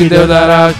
[0.00, 0.72] video darà.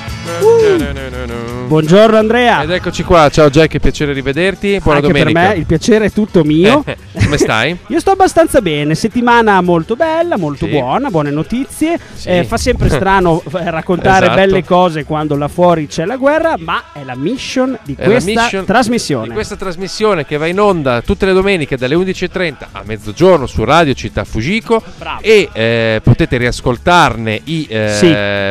[1.66, 2.62] Buongiorno Andrea.
[2.62, 4.80] Ed eccoci qua, ciao Jack, è piacere rivederti.
[4.82, 5.40] Buona Anche domenica.
[5.40, 6.82] per me il piacere è tutto mio.
[7.30, 7.76] Come stai?
[7.86, 10.72] Io sto abbastanza bene, settimana molto bella, molto Sì.
[10.72, 11.96] buona, buone notizie.
[12.12, 12.28] Sì.
[12.28, 14.40] Eh, fa sempre strano eh, raccontare Esatto.
[14.40, 18.42] belle cose quando là fuori c'è la guerra, ma è la mission di È questa
[18.42, 19.28] mission trasmissione.
[19.28, 23.62] Di questa trasmissione che va in onda tutte le domeniche dalle 11.30 a mezzogiorno su
[23.64, 25.22] Radio Città Fugico Bravo.
[25.22, 27.94] e eh, potete riascoltarne i eh,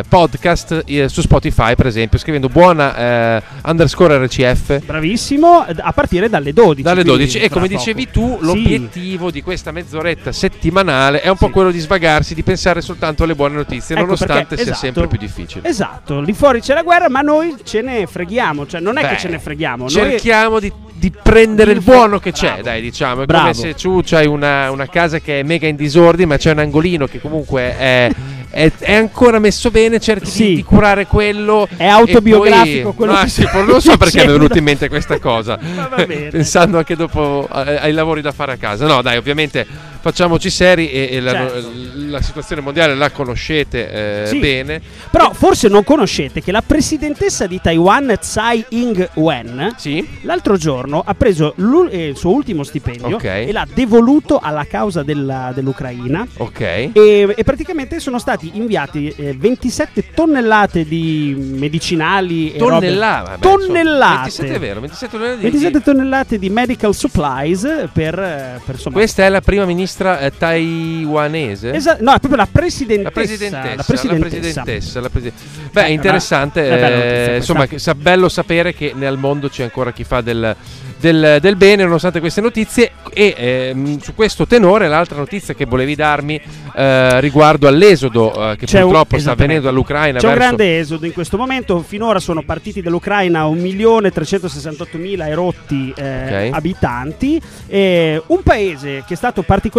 [0.03, 0.08] Sì.
[0.08, 2.95] podcast eh, su Spotify per esempio scrivendo buona
[3.38, 6.81] eh, underscore RCF Bravissimo, a partire dalle 12.
[6.81, 7.77] dalle quindi 12 e come poco.
[7.77, 8.45] dicevi tu Sì.
[8.78, 11.52] L'obiettivo di questa mezz'oretta settimanale è un po' Sì.
[11.52, 14.86] quello di svagarsi di pensare soltanto alle buone notizie Ecco nonostante perché, sia esatto.
[14.86, 18.80] sempre più difficile Esatto, lì fuori c'è la guerra, ma noi ce ne freghiamo, cioè
[18.80, 22.31] non è Beh, che ce ne freghiamo, noi cerchiamo di, di prendere il buono che
[22.31, 22.61] c'è, Bravo.
[22.64, 23.22] dai, diciamo.
[23.22, 23.42] È Bravo.
[23.44, 26.59] come se tu c'hai una, una casa che è mega in disordine, ma c'è un
[26.59, 28.09] angolino che comunque è,
[28.50, 30.55] è- è ancora messo bene, cerchi di- Sì.
[30.55, 31.67] di, curare quello.
[31.75, 34.89] È autobiografico poi- quello No, che sì, non so perché mi è venuta in mente
[34.89, 35.58] questa cosa.
[36.31, 38.86] Pensando anche dopo eh, ai lavori da fare a casa.
[38.88, 39.66] No, dai, ovviamente
[40.02, 41.72] facciamoci seri e, e la, Certo.
[42.08, 44.39] la situazione mondiale la conoscete eh, Sì.
[44.39, 44.81] bene.
[45.11, 50.08] Però forse non conoscete che la presidentessa di Taiwan, Tsai Ing-wen, Sì.
[50.23, 51.53] l'altro giorno ha preso
[51.89, 53.23] eh, il suo ultimo stipendio Ok.
[53.25, 56.25] e l'ha devoluto alla causa della- dell'Ucraina.
[56.38, 56.59] Ok.
[56.61, 56.92] E,
[57.36, 63.30] e praticamente sono stati inviati eh, 27 tonnellate di medicinali Tonnellate.
[63.31, 68.59] vabbè, tonnellate 27 è vero, 27 tonnellate di- 27 tonnellate di medical supplies per, eh,
[68.66, 71.72] per Questa è la prima ministra eh, taiwanese?
[71.73, 73.04] Esa- no, è proprio la presidentessa.
[73.04, 74.62] La presidentessa, la la presidentessa.
[74.62, 75.32] presidentessa, la presi-
[75.72, 77.34] Beh, Eh, interessante.
[77.34, 80.56] eh, insomma, sa- bello sapere che nel mondo c'è ancora chi fa del,
[81.00, 82.92] del- del bene, nonostante queste notizie.
[83.14, 86.39] E ehm, su questo tenore, l'altra notizia che volevi darmi
[86.76, 89.44] eh, riguardo all'esodo eh, che C'è un- purtroppo sta esattamente.
[89.44, 91.82] avvenendo dall'Ucraina C'è un verso grande esodo in questo momento.
[91.82, 96.55] Finora sono partiti dall'Ucraina 1.368.000 erotti eh, Ok.
[96.55, 97.42] abitanti.
[97.67, 99.78] E un paese che è stato particolarmente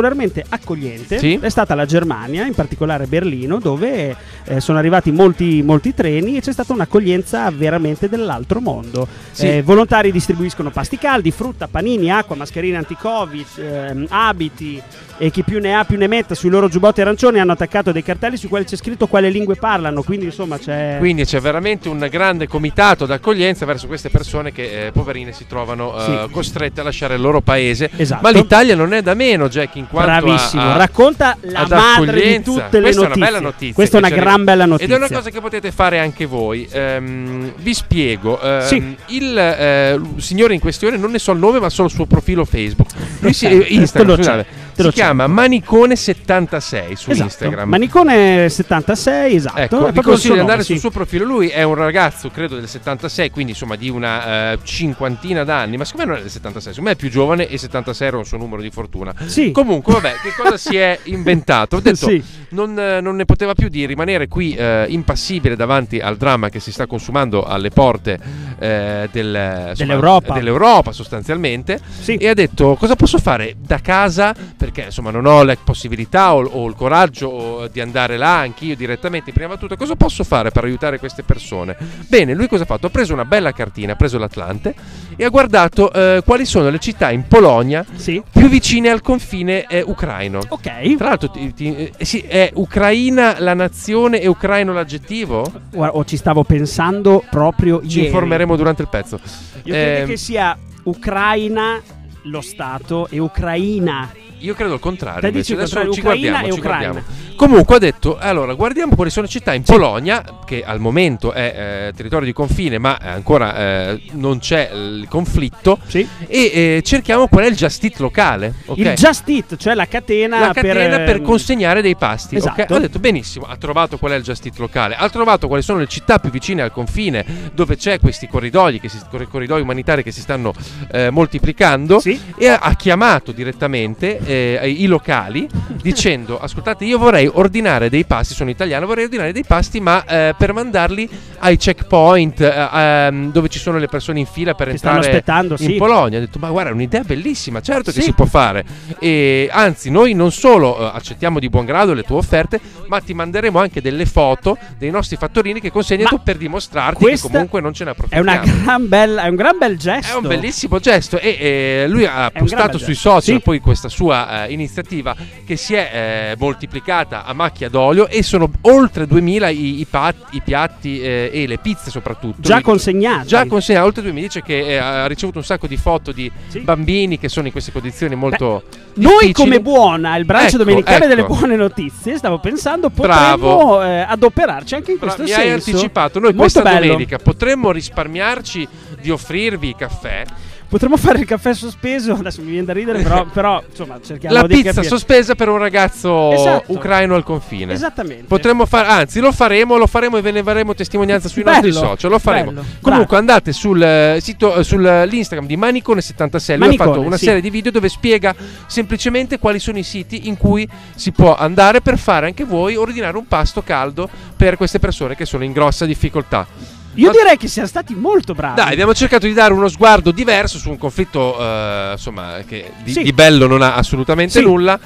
[0.49, 1.39] accogliente Sì.
[1.41, 6.41] è stata la Germania, in particolare Berlino, dove eh, sono arrivati molti, molti treni e
[6.41, 9.07] c'è stata un'accoglienza veramente dell'altro mondo.
[9.31, 9.49] Sì.
[9.49, 14.83] Eh, volontari distribuiscono pasti caldi, frutta, panini, acqua, mascherine anti-covid, ehm, abiti
[15.23, 18.03] e chi più ne ha più ne metta sui loro giubbotti arancioni hanno attaccato dei
[18.03, 20.97] cartelli sui quali c'è scritto quale lingue parlano, quindi insomma c'è...
[20.99, 25.95] Quindi c'è veramente un grande comitato d'accoglienza verso queste persone che, eh, poverine, si trovano
[25.99, 26.31] eh, Sì.
[26.33, 27.91] costrette a lasciare il loro paese.
[27.95, 28.23] Esatto.
[28.23, 31.71] Ma l'Italia non è da meno, Jack, in quanto a- Bravissimo, a, racconta la ad
[31.71, 33.03] madre di tutte le Questa notizie.
[33.03, 33.75] è una bella notizia.
[33.75, 34.87] Questa è una gran bella notizia.
[34.97, 36.67] Ed è una cosa che potete fare anche voi.
[36.73, 38.41] Ehm, vi spiego.
[38.41, 38.97] Ehm, Sì.
[39.09, 42.45] Il eh, signore in questione, non ne so il nome, ma solo il suo profilo
[42.47, 42.89] Facebook.
[43.21, 44.47] Lui si, eh, Instagram, scusate,
[44.85, 47.23] te si chiama Manicone76 su Esatto.
[47.25, 47.69] Instagram.
[47.69, 49.59] Manicone 76, esatto.
[49.59, 50.81] Ecco, vi consiglio di andare nome, sul sì.
[50.81, 51.25] suo profilo.
[51.25, 55.77] Lui è un ragazzo, credo del 76, quindi insomma di una eh, cinquantina d'anni.
[55.77, 58.17] Ma secondo me non è del 76, secondo me è più giovane e 76 era
[58.17, 59.15] un suo numero di fortuna.
[59.27, 59.51] Sì.
[59.53, 61.77] Comunque, vabbè, che cosa si è inventato?
[61.77, 62.23] Ho detto, Sì.
[62.51, 66.61] non, eh, non ne poteva più di rimanere qui eh, impassibile davanti al dramma che
[66.61, 68.19] si sta consumando alle porte
[68.59, 70.35] eh, del- insomma, Dell'Europa.
[70.35, 71.81] dell'Europa sostanzialmente.
[72.01, 72.17] Sì.
[72.17, 74.35] E ha detto, cosa posso fare da casa?
[74.71, 78.77] Perché insomma non ho la possibilità o, o il coraggio o di andare là anch'io
[78.77, 79.75] direttamente in prima battuta.
[79.77, 81.77] Cosa posso fare per aiutare queste persone?
[82.09, 82.87] Bene, lui cosa ha fatto?
[82.87, 84.73] Ha preso una bella cartina, ha preso l'Atlante
[85.17, 88.23] e ha guardato eh, quali sono le città in Polonia Sì.
[88.31, 90.39] più vicine al confine eh, ucraino.
[90.49, 90.97] Ok.
[90.97, 95.45] Tra l'altro, ti- ti- eh, sì, è Ucraina la nazione e Ucraino l'aggettivo?
[95.73, 98.07] Guarda, oh, ci stavo pensando proprio Ci ieri.
[98.07, 99.19] informeremo durante il pezzo.
[99.65, 101.81] Io credo Ehm, che sia Ucraina
[102.25, 104.09] lo Stato e Ucraina.
[104.41, 105.21] Io credo il contrario.
[105.21, 107.03] Te dici Adesso contrario, ci guardiamo, ci guardiamo.
[107.37, 111.89] Comunque ha detto: allora, guardiamo quali sono le città in Polonia, che al momento è
[111.89, 115.79] eh, territorio di confine, ma ancora eh, non c'è il conflitto.
[115.87, 116.07] Sì.
[116.27, 118.55] E eh, cerchiamo qual è il just eat locale.
[118.67, 118.79] ok?
[118.79, 122.37] Il Just Eat, cioè la catena, la catena per, ehm, consegnare dei pasti.
[122.37, 122.75] Esatto.
[122.75, 125.79] Ho detto benissimo, ha trovato qual è il Just Eat locale, ha trovato quali sono
[125.79, 130.03] le città più vicine al confine dove c'è questi corridoi, che si, cor- corridoi umanitari
[130.03, 130.53] che si stanno
[130.93, 132.21] eh, moltiplicando Sì.
[132.37, 135.49] e ha, ha chiamato direttamente eh, i locali
[135.83, 140.35] dicendo ascoltate io vorrei ordinare dei pasti, sono italiano, vorrei ordinare dei pasti ma eh,
[140.37, 144.73] per mandarli ai checkpoint eh, ehm, dove ci sono le persone in fila per Che
[144.75, 145.75] entrare in sì.
[145.75, 146.19] Polonia.
[146.19, 148.07] Ho detto ma guarda è un'idea bellissima, certo che Sì.
[148.07, 148.65] si può fare
[148.99, 153.15] e anzi noi non solo eh, accettiamo di buon grado le tue offerte ma ti
[153.15, 157.73] manderemo anche delle foto dei nostri fattorini che consegni tu per dimostrarti che comunque non
[157.73, 158.31] ce ne È, approfittiamo.
[158.31, 160.13] una gran bella, è un gran bel gesto.
[160.15, 163.41] È un bellissimo gesto e eh, lui ha È postato sui social Sì.
[163.41, 165.15] poi questa sua eh, iniziativa
[165.47, 170.27] che si è eh, moltiplicata a macchia d'olio e sono oltre 2000 i, i, pat-
[170.33, 172.41] i piatti eh, e le pizze soprattutto.
[172.41, 173.27] Già consegnati.
[173.29, 176.61] Già consegnati, oltre 2000 dice che eh, ha ricevuto un sacco di foto di Sì.
[176.61, 178.63] bambini che sono in queste condizioni molto
[178.95, 179.33] Noi difficili.
[179.33, 181.07] come buona, il braccio Ecco, domenicale ecco.
[181.07, 185.71] delle buone notizie, stavo pensando potremmo eh, adoperarci anche in questo mi hai senso.
[185.71, 186.87] anticipato, noi Molto questa bello.
[186.87, 188.69] domenica potremmo risparmiarci
[189.01, 190.25] di offrirvi caffè.
[190.71, 194.47] Potremmo fare il caffè sospeso, adesso mi viene da ridere, però, però insomma cerchiamo La
[194.47, 194.87] di pizza capire.
[194.87, 196.73] sospesa per un ragazzo Esatto.
[196.73, 197.73] ucraino al confine.
[197.73, 198.27] Esattamente.
[198.29, 201.73] Potremmo fare, anzi, lo faremo, lo faremo e ve ne faremo testimonianza sui Bello, nostri
[201.73, 202.11] social.
[202.13, 202.53] Lo faremo.
[202.53, 203.17] bello, Comunque, bravo.
[203.17, 206.57] andate sul eh, sito, eh, sull'Instagram di Manicone76.
[206.57, 207.25] Lui ha fatto una sì.
[207.25, 208.33] serie di video dove spiega
[208.69, 213.17] semplicemente quali sono i siti in cui si può andare per fare anche voi ordinare
[213.17, 216.47] un pasto caldo per queste persone che sono in grossa difficoltà.
[216.95, 218.57] Io Ma- direi che siamo stati molto bravi.
[218.57, 222.93] Dai, abbiamo cercato di dare uno sguardo diverso su un conflitto, eh, insomma, che di,
[222.93, 223.03] Sì.
[223.03, 224.45] di bello non ha assolutamente Sì.
[224.45, 224.79] nulla.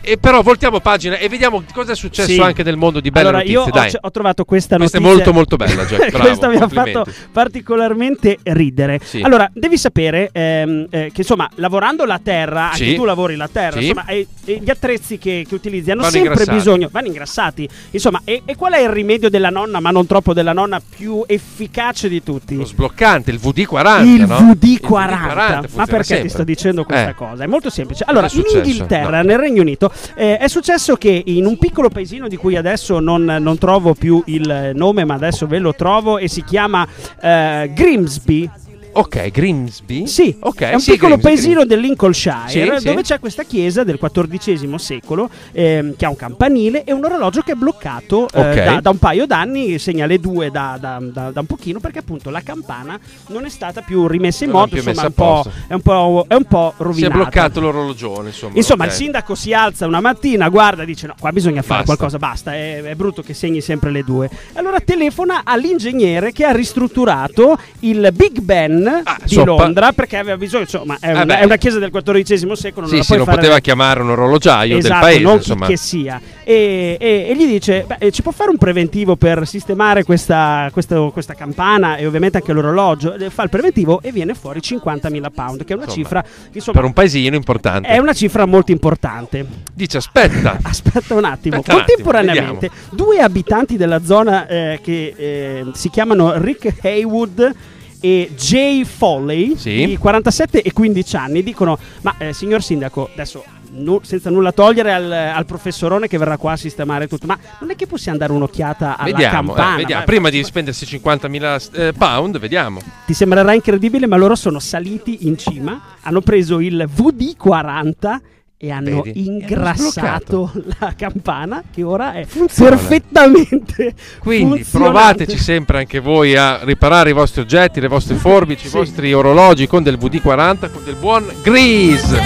[0.00, 2.40] E però voltiamo pagina e vediamo cosa è successo Sì.
[2.40, 3.58] anche nel mondo di belle allora, notizie.
[3.60, 3.90] io ho, Dai.
[4.00, 5.32] ho trovato questa Questa è notizia.
[5.32, 6.08] molto, molto bella, Jack.
[6.10, 9.00] Bravo, questa mi ha fatto particolarmente ridere.
[9.02, 9.20] Sì.
[9.20, 12.94] Allora, devi sapere ehm, eh, che insomma, lavorando la terra, anche Sì.
[12.94, 16.30] tu lavori la terra, insomma, e, e gli attrezzi che, che utilizzi hanno Vanno sempre
[16.30, 16.56] ingrassati.
[16.56, 17.68] bisogno, vanno ingrassati.
[17.90, 21.22] Insomma, e, e qual è il rimedio della nonna, ma non troppo della nonna, più
[21.26, 22.56] efficace di tutti?
[22.56, 24.04] Lo sbloccante, il VD40.
[24.04, 24.38] il no?
[24.38, 24.60] VD40.
[24.62, 26.22] Il Ma funziona perché sempre.
[26.26, 27.14] ti sto dicendo questa Eh.
[27.14, 27.44] cosa?
[27.44, 28.04] È molto semplice.
[28.06, 28.42] Allora, in?
[28.52, 29.28] Inghilterra, No.
[29.28, 29.81] nel Regno Unito,
[30.14, 34.22] eh, è successo che in un piccolo paesino di cui adesso non, non trovo più
[34.26, 36.86] il nome, ma adesso ve lo trovo, e si chiama
[37.20, 38.50] eh, Grimsby.
[38.94, 40.06] Ok, Grimsby.
[40.06, 40.60] Sì, ok.
[40.60, 42.84] è un sì, piccolo Grimsby, paesino del Lincolnshire Sì, sì.
[42.84, 47.40] dove c'è questa chiesa del XIV secolo ehm, che ha un campanile e un orologio
[47.42, 48.64] che è bloccato eh, Ok.
[48.64, 52.30] da, da un paio d'anni, segna le due da, da- da- un pochino perché appunto
[52.30, 52.98] la campana
[53.28, 56.34] non è stata più rimessa in Non moto, insomma un, po', è, un po', è
[56.34, 57.14] un po' Si è rovinata.
[57.14, 58.52] bloccato l'orologione, insomma.
[58.56, 58.90] Insomma, ok.
[58.90, 61.96] il sindaco si alza una mattina, guarda, dice: No, qua bisogna fare Basta.
[61.96, 62.54] qualcosa, basta.
[62.54, 64.28] È, è brutto che segni sempre le due.
[64.54, 70.36] Allora telefona all'ingegnere che ha ristrutturato il Big Ben Ah, di so, Londra perché aveva
[70.36, 70.62] bisogno.
[70.62, 72.86] Insomma, è, Eh una, è una chiesa del XIV secolo.
[72.86, 75.66] Sì, non sì, non poteva chiamare un orologiaio esatto, del paese, non insomma.
[75.66, 76.20] che sia.
[76.44, 81.10] E, e- e gli dice: "Beh, ci può fare un preventivo per sistemare questa, questo-
[81.12, 83.14] questa campana e ovviamente anche l'orologio?
[83.14, 86.24] Eh, Fa il preventivo e viene fuori 50.000 pound, che è una Insomma, cifra.
[86.52, 87.88] Insomma, Per un paesino importante.
[87.88, 89.46] è una cifra molto importante.
[89.72, 90.58] Dice, aspetta.
[90.62, 91.56] Aspetta un attimo.
[91.56, 97.54] Aspetta un attimo, Contemporaneamente, due abitanti della zona eh, che eh, si chiamano Rick Haywood
[98.02, 99.86] e Jay Foley, Sì.
[99.86, 103.44] di 47 e 15 anni, dicono: Ma eh, signor sindaco, adesso
[103.74, 107.70] nu- senza nulla togliere al, al professorone che verrà qua a sistemare tutto, ma non
[107.70, 109.76] è che possiamo dare un'occhiata alla Vediamo, eh, campana?
[109.76, 110.00] vediamo.
[110.00, 112.80] Ma- prima di spendersi 50.000 eh, pound, vediamo.
[113.06, 118.18] Ti sembrerà incredibile, ma loro sono saliti in cima, hanno preso il VD40
[118.64, 119.26] e hanno Vedi?
[119.26, 122.70] ingrassato la campana che ora è Funziona.
[122.76, 128.76] perfettamente Quindi provateci sempre anche voi a riparare i vostri oggetti, le vostre forbici, Sì.
[128.76, 132.20] i vostri orologi con del VD40, con del buon Grease.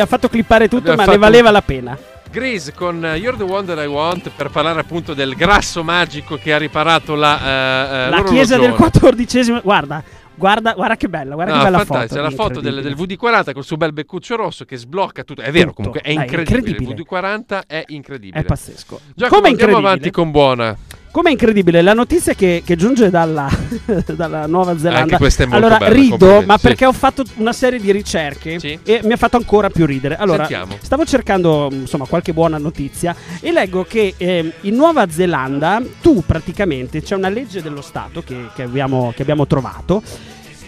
[0.00, 1.98] Abbiamo fatto clippare tutto, Abbiamo ma ne fatto- valeva la pena.
[2.30, 6.36] Grease con eh, You're the One That I Want per parlare appunto del grasso magico
[6.36, 9.26] che ha riparato la, eh, La chiesa del l'orologione.
[9.26, 9.62] XIV.
[9.62, 10.02] Guarda,
[10.36, 12.06] guarda, guarda che bella, guarda No, che bella foto.
[12.14, 13.18] c'è la foto del, del incredibile.
[13.32, 15.42] VD40 col suo bel beccuccio rosso che sblocca tutto.
[15.42, 15.74] È vero, Tutto.
[15.74, 16.68] comunque è Dai, incredibile.
[16.68, 16.94] incredibile.
[17.00, 18.40] Il VD40 è incredibile.
[18.40, 19.00] È pazzesco.
[19.12, 19.86] Giacomo, Come andiamo incredibile?
[19.88, 20.76] avanti con buona.
[21.12, 23.48] Come incredibile la notizia che, che giunge dalla,
[24.14, 25.00] dalla Nuova Zelanda.
[25.02, 26.68] Anche questa è molto allora bella, rido, ma sì.
[26.68, 28.78] perché ho fatto una serie di ricerche Sì.
[28.84, 30.16] e mi ha fatto ancora più ridere.
[30.16, 30.76] Allora, Sentiamo.
[30.80, 37.02] stavo cercando insomma qualche buona notizia e leggo che ehm, in Nuova Zelanda tu praticamente
[37.02, 40.02] c'è una legge dello Stato che, che abbiamo, che abbiamo trovato.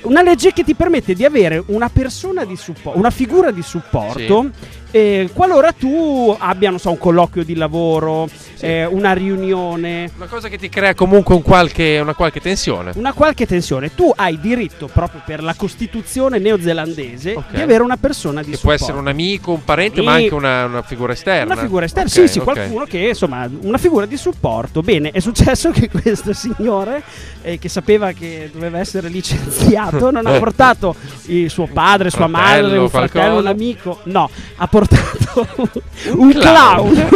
[0.02, 4.50] Una legge che ti permette di avere una persona di supporto, una figura di supporto,
[4.92, 8.28] eh, qualora tu abbia, non so, un colloquio di lavoro,
[8.60, 12.92] eh, una riunione, Una cosa che ti crea comunque un qualche, una qualche tensione.
[12.94, 17.54] una qualche tensione, tu hai diritto proprio per la Costituzione neozelandese Ok.
[17.54, 18.76] di avere una persona di Che supporto.
[18.78, 20.04] può essere un amico, un parente, Sì.
[20.06, 21.54] ma anche una, una figura esterna.
[21.54, 22.44] Una figura esterna, Ok, sì, sì, ok.
[22.44, 24.82] qualcuno che insomma, una figura di supporto.
[24.82, 27.02] Bene, è successo che questo signore,
[27.40, 30.94] eh, che sapeva che doveva essere licenziato, non ha portato
[31.26, 33.40] il suo padre, sua Fratello, madre, un fratello, qualcosa.
[33.40, 35.21] un amico, no, ha portato importa.
[36.14, 37.08] Un clown.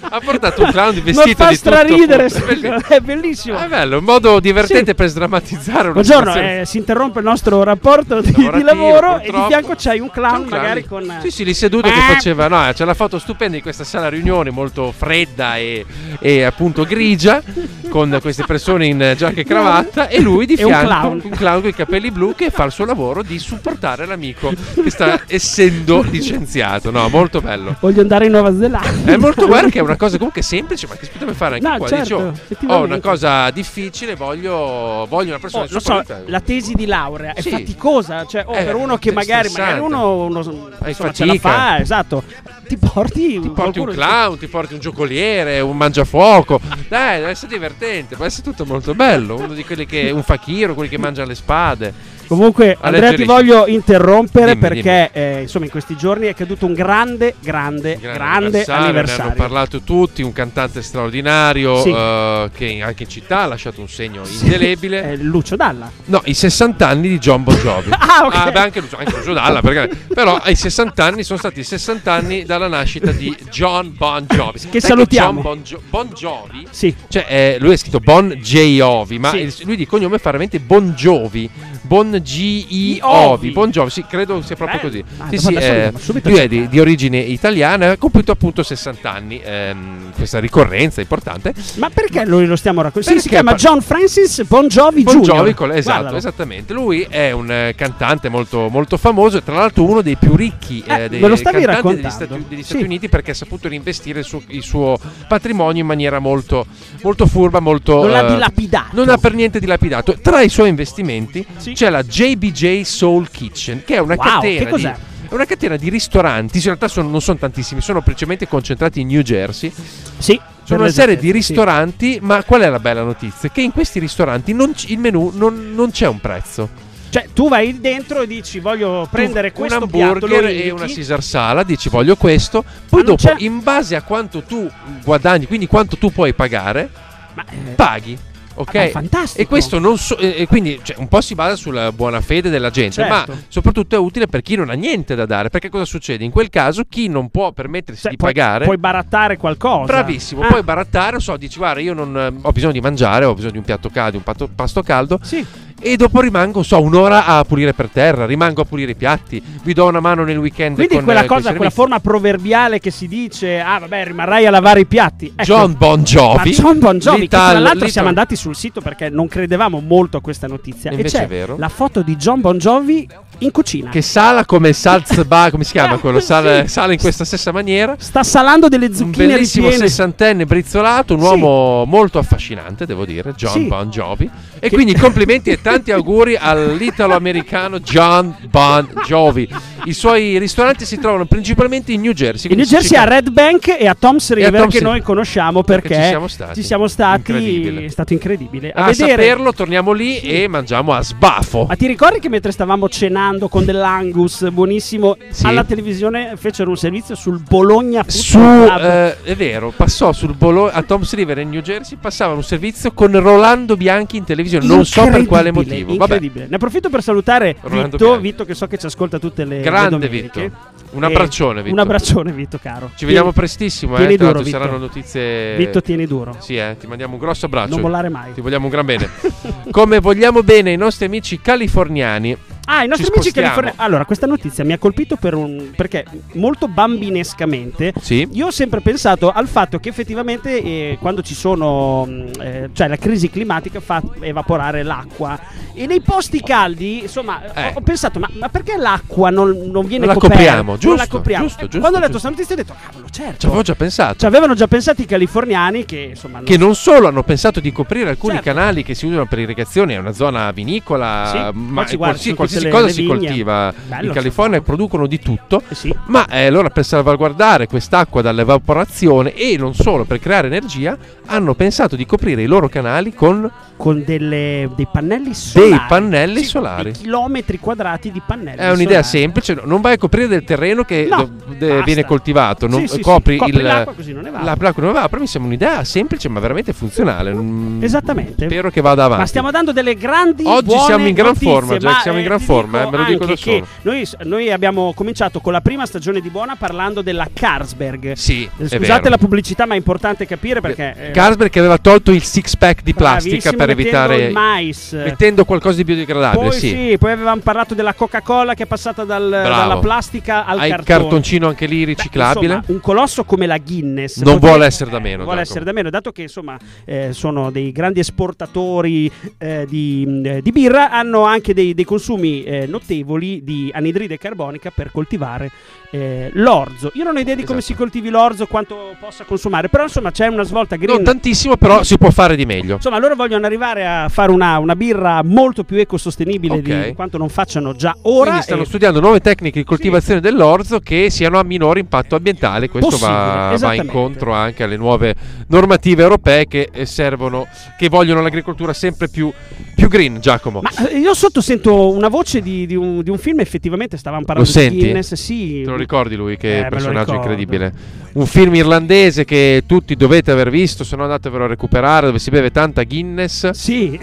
[0.00, 2.26] ha portato un clown vestito fa di straridere.
[2.26, 2.78] È bellissimo.
[2.88, 3.58] è bellissimo.
[3.58, 4.94] È bello, un modo divertente Sì.
[4.94, 9.30] per sdrammatizzare una Buongiorno, eh, si interrompe il nostro rapporto di, di lavoro e di
[9.30, 9.46] purtroppo.
[9.48, 11.18] fianco c'hai un clown, C'è un clown magari con...
[11.22, 12.14] Sì, sì, lì seduto che Eh.
[12.14, 12.48] faceva.
[12.48, 15.84] No, c'è la foto stupenda di questa sala riunione molto fredda e,
[16.20, 17.42] e appunto grigia,
[17.88, 21.20] con queste persone in giacca e cravatta, e lui di E un fianco, clown.
[21.24, 24.90] un clown con i capelli blu che fa il suo lavoro di supportare l'amico che
[24.90, 26.83] sta essendo licenziato.
[26.90, 27.76] No, molto bello.
[27.80, 29.12] Voglio andare in Nuova Zelanda.
[29.12, 31.66] È molto guarda che è una cosa comunque semplice, ma che si potrebbe fare anche
[31.68, 31.88] No, qua.
[31.88, 36.40] certo, Dici, oh, ho una cosa difficile, voglio, voglio una persona Oh, lo so, la
[36.40, 37.50] tesi di laurea è Sì.
[37.50, 40.38] faticosa, cioè oh, Eh, per uno che è magari, magari uno, uno
[40.84, 42.22] insomma, ce la fa, esatto.
[42.66, 46.60] Ti porti, Ti porti un clown, ti porti un giocoliere, un mangiafuoco.
[46.88, 49.36] Dai, deve essere divertente, può essere tutto molto bello.
[49.36, 50.10] Uno di quelli che.
[50.10, 51.92] un fakiro, quelli che mangiano le spade.
[52.26, 56.72] Comunque, Andrea, ti voglio interrompere Dimmi, perché eh, insomma in questi giorni è caduto un
[56.72, 59.22] grande, grande, grande, anniversario.
[59.24, 61.90] Ne hanno parlato tutti, un cantante straordinario Sì.
[61.90, 65.02] eh, che anche in città ha lasciato un segno indelebile.
[65.02, 65.90] È Lucio Dalla.
[66.06, 67.90] No, i 60 anni di John Bon Jovi.
[68.14, 68.52] Ah, ok.
[68.52, 72.12] beh, anche Lucio, anche Lucio Dalla, perché, però ai 60 anni sono stati i 60
[72.12, 74.58] anni dalla nascita di John Bon Jovi.
[74.70, 75.40] Che Sai salutiamo.
[75.40, 76.94] John Bon, Gio- Bon Jovi Sì.
[77.08, 79.38] Cioè, eh, lui è scritto Bon J-Ovi, ma Sì.
[79.38, 81.50] il- lui di cognome fa veramente Bon Jovi.
[81.82, 83.00] Bon G-I-Ovi.
[83.02, 83.50] Ovi.
[83.50, 84.90] Bon Jovi, sì, credo sia proprio Bello.
[84.90, 85.04] così.
[85.18, 85.92] Ah, sì, sì, eh,
[86.22, 89.40] lui è di, di origine italiana, ha compiuto appunto 60 anni.
[89.44, 91.52] ehm, questa ricorrenza importante.
[91.76, 93.18] Ma perché noi lo stiamo raccontando?
[93.20, 95.34] Sì, si chiama John Francis Bon Jovi Bon Jr.
[95.34, 96.16] Jovi, esatto, Guardalo.
[96.16, 96.72] esattamente.
[96.72, 100.82] Lui è un eh, cantante molto, molto famoso, e tra l'altro uno dei più ricchi
[100.86, 102.10] Eh, eh, dei cantanti degli.
[102.10, 102.68] Stati, degli Sì.
[102.70, 106.66] Stati Uniti perché ha saputo reinvestire il suo, il suo patrimonio in maniera molto,
[107.02, 108.00] molto furba, molto...
[108.02, 108.88] Non l'ha eh, dilapidato.
[108.92, 110.16] Non ha per niente dilapidato.
[110.20, 111.72] Tra i suoi investimenti Sì.
[111.72, 114.90] c'è la JBJ Soul Kitchen, che è una Wow, catena che di cos'è?
[115.28, 119.08] è una catena di ristoranti, in realtà sono- non sono tantissimi, sono principalmente concentrati in
[119.08, 119.72] New Jersey.
[120.18, 120.40] Sì.
[120.64, 121.32] Sono una serie di l'esattezza, sì.
[121.32, 123.50] ristoranti, ma qual è la bella notizia?
[123.50, 126.68] Che in questi ristoranti c- il menù non, non c'è un prezzo.
[127.10, 130.68] Cioè, tu vai dentro e dici voglio prendere Tu- questo un piatto, hamburger indichi.
[130.68, 134.68] e una Caesar salad, dici voglio questo, poi Ma dopo in base a quanto tu
[135.04, 136.90] guadagni, quindi quanto tu puoi pagare,
[137.34, 138.18] Ma, eh, paghi.
[138.56, 139.42] Ok, Vabbè, fantastico.
[139.42, 142.50] E questo non so, e e quindi cioè, un po' si basa sulla buona fede
[142.50, 143.32] della gente, Certo.
[143.32, 145.48] ma soprattutto è utile per chi non ha niente da dare.
[145.50, 146.24] Perché cosa succede?
[146.24, 149.84] In quel caso, chi non può permettersi cioè, di puoi, pagare, puoi barattare qualcosa.
[149.92, 153.24] bravissimo, Ah, puoi barattare, non so, dici guarda, io non eh, ho bisogno di mangiare,
[153.24, 155.44] ho bisogno di un piatto caldo, un pasto, pasto caldo, Sì.
[155.86, 159.74] E dopo rimango, so, un'ora a pulire per terra, rimango a pulire i piatti, vi
[159.74, 160.76] do una mano nel weekend.
[160.76, 164.50] Quindi con, quella eh, cosa, quella forma proverbiale che si dice, ah vabbè, rimarrai a
[164.50, 165.26] lavare i piatti.
[165.26, 166.50] Ecco, John Bon ma Jovi.
[166.52, 169.80] John Bon Jovi, che tra l'Ital- l'altro l'Ital- siamo andati sul sito perché non credevamo
[169.80, 170.90] molto a questa notizia.
[170.90, 171.56] E invece è vero.
[171.58, 173.06] la foto di John Bon Jovi
[173.38, 173.90] in cucina.
[173.90, 176.20] Che sala come Salzba, come si chiama quello?
[176.20, 176.72] Sale, Sì.
[176.72, 177.94] sale in questa stessa maniera.
[177.98, 179.88] Sta salando delle Un zucchine bellissimo ripiene.
[179.88, 181.26] sessantenne brizzolato, un Sì.
[181.26, 183.66] uomo molto affascinante, devo dire, John Sì.
[183.66, 184.30] Bon Jovi.
[184.64, 189.46] E Che- quindi complimenti e tanti auguri all'italo-americano John Bon Jovi.
[189.84, 192.50] I suoi ristoranti si trovano principalmente in New Jersey.
[192.50, 193.04] In New Jersey a.
[193.04, 196.54] Red Bank e a Tom's River Tom's che noi conosciamo perché, Perché ci siamo stati.
[196.54, 198.72] ci siamo stati, è stato incredibile.
[198.72, 201.66] A A vedere saperlo, torniamo lì e mangiamo a sbafo.
[201.68, 205.44] Ma ti ricordi che mentre stavamo cenando con dell'Angus buonissimo Sì.
[205.44, 210.70] alla televisione fecero un servizio sul Bologna Football Su, eh, è vero, passò sul Bolo-
[210.70, 214.84] a Tom's River in New Jersey, passavano un servizio con Rolando Bianchi in televisione, non
[214.84, 215.96] so per quale motivo.
[215.96, 216.46] Vabbè, Incredibile.
[216.48, 218.22] Ne approfitto per salutare Rolando Vitto, Bianchi.
[218.22, 220.42] Vitto che so che ci ascolta tutte le, le Grande domeniche.
[220.42, 220.72] Vitto.
[220.90, 221.74] Un abbraccione, Vitto.
[221.74, 222.90] Un abbraccione, Vitto, caro.
[222.94, 223.98] Ci vediamo prestissimo, eh.
[223.98, 224.50] tieni Tra duro, Vitto.
[224.58, 225.56] saranno notizie.
[225.56, 226.36] Vitto, tieni duro.
[226.38, 227.70] Sì, eh, ti mandiamo un grosso abbraccio.
[227.70, 228.32] Non mollare mai.
[228.32, 229.08] Ti vogliamo un gran bene.
[229.70, 232.36] Come vogliamo bene i nostri amici californiani.
[232.66, 233.76] Ah, i nostri Ci amici californiani.
[233.80, 235.70] Allora, questa notizia mi ha colpito per un.
[235.76, 236.04] perché
[236.34, 237.92] molto bambinescamente.
[238.00, 238.26] Sì.
[238.32, 242.88] Io ho sempre pensato al fatto che effettivamente eh, quando ci sono, mh, eh, cioè
[242.88, 245.38] la crisi climatica fa evaporare l'acqua
[245.74, 247.66] e nei posti caldi, insomma, Eh.
[247.68, 250.36] ho, ho pensato, ma, ma perché l'acqua non, non viene Non la coperta?
[250.44, 251.44] copriamo, non giusto, la copriamo.
[251.44, 253.38] giusto, giusto, quando ho letto questa notizia ho detto, cavolo, certo.
[253.40, 254.18] Ci avevo già pensato.
[254.18, 258.08] Ci avevano già pensato i californiani che insomma Che non solo hanno pensato di coprire
[258.10, 258.50] alcuni Certo.
[258.52, 261.96] canali che si usano per irrigazione, è una zona vinicola, Sì, ma qua ci guardi,
[261.96, 265.18] qualsiasi, sono qualsiasi tutte cosa le- si le coltiva Bello, in California e producono di
[265.18, 265.62] tutto.
[265.68, 265.94] Eh sì.
[266.06, 270.96] Ma eh, allora per salvaguardare quest'acqua dall'evaporazione e non solo per creare energia,
[271.26, 275.80] hanno pensato di coprire i loro canali con con delle- dei pannelli solari.
[275.88, 276.82] pannelli Sì, solari.
[276.84, 279.18] Dei chilometri quadrati di pannelli È un'idea solari.
[279.18, 283.36] semplice, non vai a coprire del terreno che No, do- viene coltivato, non Sì, copri,
[283.36, 284.44] copri il, l'acqua così non evapora.
[284.44, 285.20] la- l'acqua non evapora.
[285.20, 287.32] Mi sembra un'idea semplice ma veramente funzionale.
[287.34, 288.44] Mm, Esattamente.
[288.46, 289.22] Spero che vada avanti.
[289.22, 292.28] Ma stiamo dando delle grandi Oggi siamo in gran notizie, forma, Jack, siamo in eh,
[292.28, 293.66] gran forma, eh, me lo dico da solo.
[293.82, 298.12] Noi, noi abbiamo cominciato con la prima stagione di Buona parlando della Carlsberg.
[298.12, 302.10] Sì, Eh, Scusate la pubblicità, ma è importante capire perché eh, Carlsberg che aveva tolto
[302.10, 304.92] il six pack di plastica per evitare il mais.
[304.92, 306.68] mettendo qualcosa di biodegradabile, Poi sì.
[306.68, 310.74] sì, poi avevamo parlato della Coca-Cola che è passata dal- dalla plastica al Hai il
[310.76, 310.98] cartone.
[311.00, 312.54] cartoncino anche lì Beh, riciclabile.
[312.54, 315.40] insomma, un colosso come la Guinness Non potrebbe- vuole essere da meno, Vuole Giacomo.
[315.42, 320.50] essere da meno, dato che insomma eh, sono dei grandi esportatori eh, di, eh, di
[320.52, 325.50] birra, hanno anche dei, dei consumi eh, notevoli di anidride carbonica per coltivare
[325.90, 326.90] eh, l'orzo.
[326.94, 327.72] Io non ho idea di come Esatto.
[327.74, 330.94] si coltivi l'orzo, quanto possa consumare, però insomma c'è una svolta green.
[330.96, 332.74] non tantissimo, però si può fare di meglio.
[332.74, 336.86] Insomma, loro vogliono arrivare a fare una, una birra molto più ecosostenibile Ok.
[336.88, 338.28] di quanto non facciano già ora.
[338.30, 342.68] Quindi stanno e- studiando nuove tecniche di coltivazione dell'orzo che siano a minore impatto ambientale.
[342.68, 345.14] Questo Possibile, va, va incontro anche alle nuove
[345.48, 347.46] normative europee che eh, servono,
[347.78, 349.30] che vogliono l'agricoltura sempre più,
[349.74, 350.20] più green.
[350.20, 353.96] Giacomo, Ma eh, io sotto sento una voce di, di un, di un film, effettivamente
[353.96, 354.84] stavamo parlando Lo di senti?
[354.84, 355.62] Guinness, sì.
[355.64, 356.34] te lo ricordi lui?
[356.34, 357.72] Eh, Che lo personaggio incredibile.
[358.14, 362.30] Un film irlandese che tutti dovete aver visto, se no andatevelo a recuperare, dove si
[362.30, 363.50] beve tanta Guinness.
[363.50, 363.98] Sì.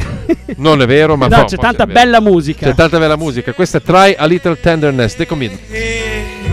[0.57, 2.67] Non è vero, ma no, boh, c'è tanta bella musica.
[2.67, 3.53] C'è tanta bella musica.
[3.53, 5.15] Questa è Try a Little Tenderness.
[5.15, 6.50] The Commit.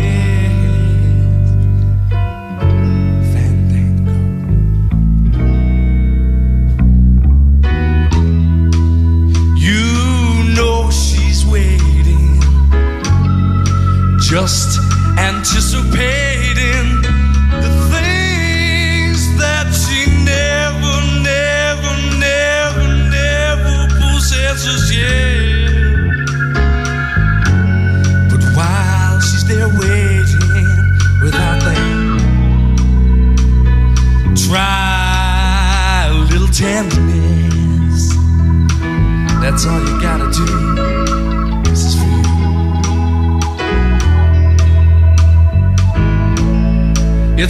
[14.41, 14.88] Just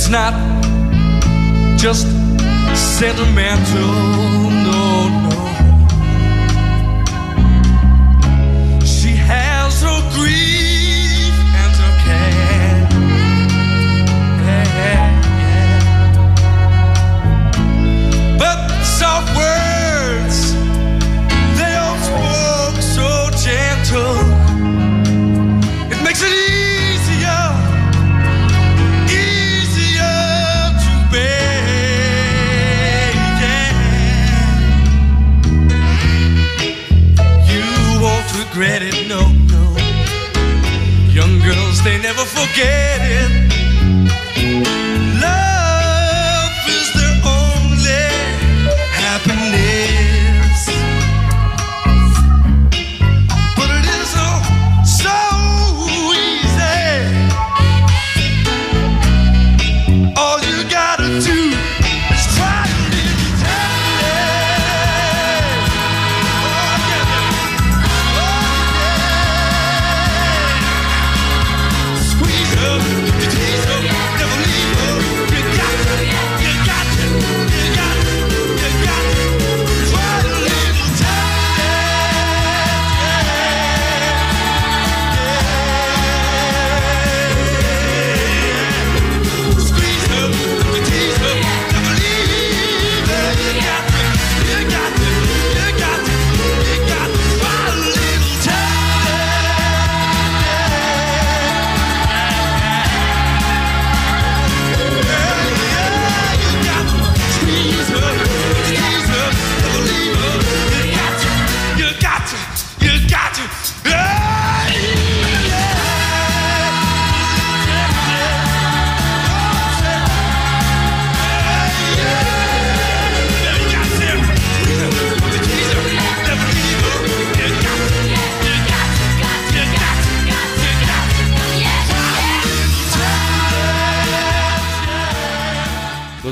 [0.01, 0.33] It's not
[1.77, 2.07] just
[3.01, 4.28] sentimental,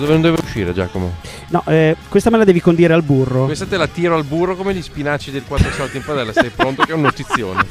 [0.07, 1.15] dove non deve uscire, Giacomo?
[1.49, 3.45] No, eh, questa me la devi condire al burro.
[3.45, 6.33] Questa te la tiro al burro come gli spinaci del 4 salti in padella.
[6.33, 6.83] Sei pronto?
[6.83, 7.65] Che è un notizione.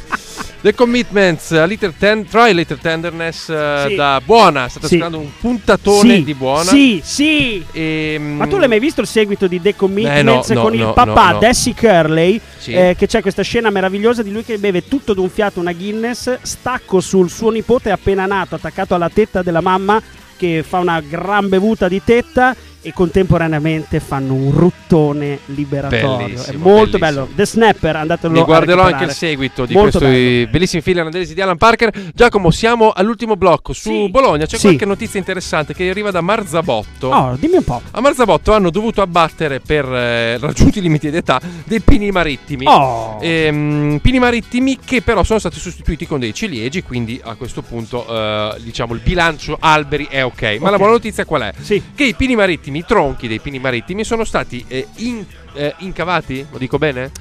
[0.62, 3.96] The Commitments, a Little Ten- Try Little Tenderness eh, Sì.
[3.96, 4.68] da buona.
[4.68, 4.98] State Sì.
[5.00, 6.64] un puntatone Sì, di buona.
[6.64, 7.64] Sì, sì.
[7.72, 10.74] E, Ma tu l'hai mai visto il seguito di The Commitments Eh, no, no, con
[10.74, 11.40] il no, papà no, no.
[11.40, 12.42] Desi Curley?
[12.58, 12.74] Sì.
[12.74, 16.40] eh, che c'è questa scena meravigliosa di lui che beve tutto d'un fiato una Guinness,
[16.42, 20.02] stacco sul suo nipote appena nato, attaccato alla tetta della mamma
[20.38, 26.06] che fa una gran bevuta di tetta e contemporaneamente fanno un ruttone liberatorio.
[26.06, 27.26] È Bellissimo, molto bellissimo.
[27.26, 27.30] bello.
[27.36, 31.34] The Snapper, andatelo Mi a guarderò anche il seguito di Molto questi bellissimi film irlandesi
[31.34, 31.92] di Alan Parker.
[32.14, 34.10] Giacomo, siamo all'ultimo blocco su Sì.
[34.10, 34.46] Bologna.
[34.46, 34.68] C'è Sì.
[34.68, 37.08] qualche notizia interessante che arriva da Marzabotto.
[37.08, 37.82] Oh, dimmi un po'.
[37.92, 42.66] A Marzabotto hanno dovuto abbattere per eh, raggiunti i limiti d'età dei pini marittimi.
[42.68, 43.18] Oh.
[43.22, 48.06] Ehm, pini marittimi che però sono stati sostituiti con dei ciliegi, quindi a questo punto
[48.08, 50.58] eh, diciamo il bilancio alberi è ok.
[50.60, 50.78] Ma la Ok.
[50.78, 51.54] buona notizia qual è?
[51.60, 51.82] Sì.
[51.96, 56.46] Che i pini marittimi, i tronchi dei pini marittimi sono stati eh, in- eh, incavati,
[56.52, 57.12] lo dico bene?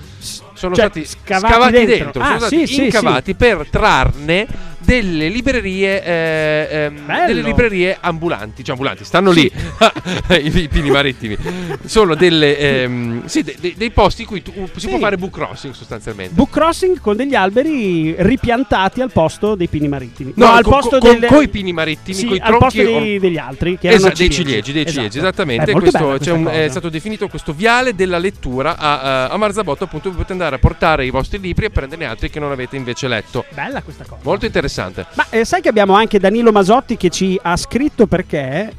[0.54, 1.96] Sono Cioè, stati scavati scavati, dentro.
[1.96, 4.46] dentro, Ah, sono stati sì, sì, incavati per trarne
[4.85, 9.51] delle librerie eh, ehm, delle librerie ambulanti, cioè ambulanti, stanno lì
[10.31, 11.37] i, i pini marittimi.
[11.85, 14.88] Sono delle ehm, sì, de- de- dei posti in cui tu- si Sì.
[14.88, 16.35] può fare book crossing sostanzialmente.
[16.35, 20.33] Book crossing con degli alberi ripiantati al posto dei pini marittimi.
[20.37, 23.38] No, al con, posto con, delle- coi pini marittimi, Sì, coi al posto dei- degli
[23.38, 24.94] altri che Esatto, dei ciliegi, dei Esatto.
[24.97, 25.70] ciliegi, esattamente.
[25.70, 29.85] È molto Questo- questa un- è stato definito questo viale della lettura a, a Marzabotto,
[29.85, 33.09] appunto, potete andare a portare i vostri libri e prenderne altri che non avete invece
[33.09, 33.44] letto.
[33.55, 34.20] Bella questa cosa.
[34.23, 34.73] Molto interessante.
[35.14, 38.72] Ma eh, sai che abbiamo anche Danilo Masotti che ci ha scritto perché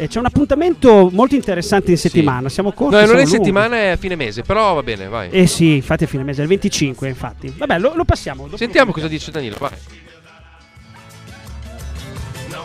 [0.00, 2.48] eh, c'è un appuntamento molto interessante in settimana.
[2.48, 2.94] Siamo corti.
[2.94, 3.30] No, non è lunghi.
[3.30, 5.28] settimana, è a fine mese, però va bene, vai.
[5.28, 7.52] Eh sì, infatti è fine mese, è il 25 infatti.
[7.54, 8.44] Vabbè, lo, lo passiamo.
[8.44, 9.72] dopo Sentiamo cosa dice Danilo, vai.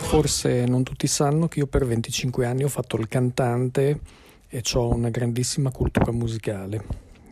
[0.00, 4.00] Forse non tutti sanno che io per 25 anni ho fatto il cantante
[4.48, 6.84] e ho una grandissima cultura musicale,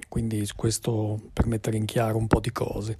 [0.08, 2.98] quindi questo per mettere in chiaro un po' di cose.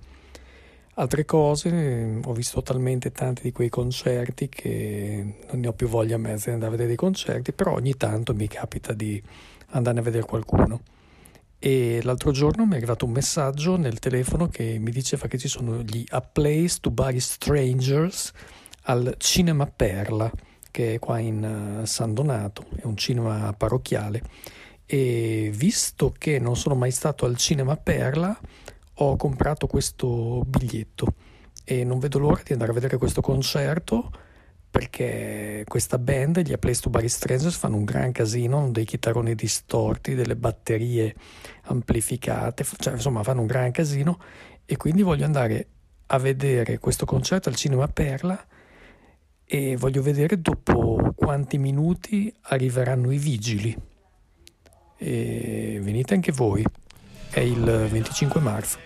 [0.97, 6.17] Altre cose, ho visto talmente tanti di quei concerti che non ne ho più voglia
[6.19, 9.21] mezza di andare a vedere dei concerti, però ogni tanto mi capita di
[9.71, 10.83] andare a vedere qualcuno.
[11.59, 15.49] E l'altro giorno mi è arrivato un messaggio nel telefono che mi diceva che ci
[15.49, 18.33] sono gli A Place to Bury Strangers
[18.83, 20.31] al Cinema Perla,
[20.71, 24.23] che è qua in eh, San Donato, è un cinema parrocchiale.
[24.87, 28.39] E visto che non sono mai stato al Cinema Perla,
[28.95, 31.15] ho comprato questo biglietto
[31.65, 34.11] e non vedo l'ora di andare a vedere questo concerto
[34.75, 38.85] perché questa band, gli A Place to Bury Strangers, fanno un gran casino, hanno dei
[38.85, 41.15] chitarroni distorti, delle batterie
[41.67, 44.19] amplificate, cioè insomma fanno un gran casino
[44.65, 45.69] e quindi voglio andare
[46.07, 48.45] a vedere questo concerto al Cinema Perla
[49.45, 53.77] e voglio vedere dopo quanti minuti arriveranno i vigili.
[54.97, 56.65] E venite anche voi,
[57.35, 58.79] è il 25 marzo.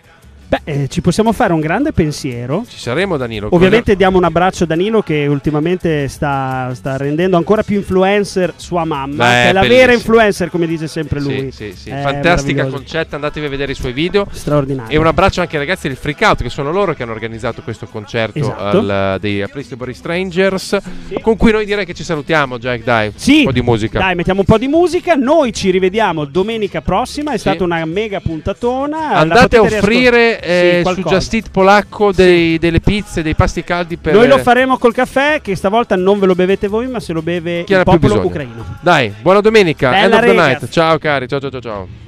[0.49, 2.65] Beh, eh, ci possiamo fare un grande pensiero.
[2.67, 3.49] Ci saremo, Danilo.
[3.51, 8.85] Ovviamente diamo un abbraccio a Danilo che ultimamente sta, sta rendendo ancora più influencer sua
[8.87, 9.79] mamma, Beh, che è la bellissimo.
[9.87, 11.51] vera influencer come dice sempre lui.
[11.53, 11.91] Sì, sì, sì.
[11.91, 14.27] È Fantastica concetta, andatevi a vedere i suoi video.
[14.31, 14.91] Straordinario.
[14.91, 17.61] E un abbraccio anche ai ragazzi del Freak Out, che sono loro che hanno organizzato
[17.61, 18.79] questo concerto Esatto.
[18.79, 20.79] al, dei A Place to Bury Strangers.
[21.21, 22.85] Con cui noi direi che ci salutiamo, Jack.
[22.85, 23.99] Dai, Sì, un po' di musica.
[23.99, 25.15] Dai, mettiamo un po' di musica.
[25.15, 27.33] Noi ci rivediamo domenica prossima.
[27.33, 29.11] È stata una mega puntatona.
[29.11, 31.01] Andate a offrire eh, Sì, su.
[31.03, 35.41] Just Eat polacco dei- delle pizze, dei pasti caldi per Noi lo faremo col caffè,
[35.41, 38.79] che stavolta non ve lo bevete voi, ma se lo beve chi il popolo ucraino.
[38.81, 39.91] Dai, buona domenica.
[39.91, 40.69] Bella End of the night.
[40.69, 42.08] Ciao cari, ciao ciao ciao ciao.